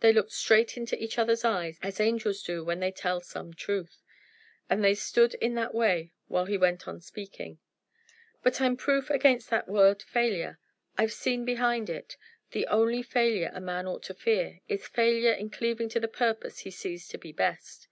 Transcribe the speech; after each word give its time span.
They 0.00 0.12
looked 0.12 0.32
straight 0.32 0.76
into 0.76 1.02
each 1.02 1.16
other's 1.18 1.42
eyes, 1.42 1.78
as 1.82 1.98
angels 1.98 2.42
do 2.42 2.62
when 2.62 2.80
they 2.80 2.92
tell 2.92 3.22
some 3.22 3.54
truth. 3.54 4.02
And 4.68 4.84
they 4.84 4.92
stood 4.94 5.32
in 5.36 5.54
that 5.54 5.74
way 5.74 6.12
while 6.28 6.44
he 6.44 6.58
went 6.58 6.86
on 6.86 7.00
speaking. 7.00 7.60
"But 8.42 8.60
I'm 8.60 8.76
proof 8.76 9.08
against 9.08 9.48
that 9.48 9.66
word 9.66 10.02
failure. 10.02 10.58
I've 10.98 11.14
seen 11.14 11.46
behind 11.46 11.88
it. 11.88 12.18
The 12.50 12.66
only 12.66 13.02
failure 13.02 13.50
a 13.54 13.60
man 13.62 13.86
ought 13.86 14.02
to 14.02 14.12
fear 14.12 14.60
is 14.68 14.86
failure 14.86 15.32
in 15.32 15.48
cleaving 15.48 15.88
to 15.92 15.98
the 16.00 16.08
purpose 16.08 16.58
he 16.58 16.70
sees 16.70 17.08
to 17.08 17.16
be 17.16 17.32
best. 17.32 17.88